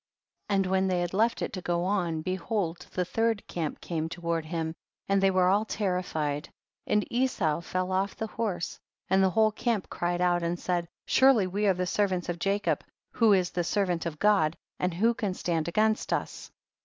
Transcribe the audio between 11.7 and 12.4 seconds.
the servants of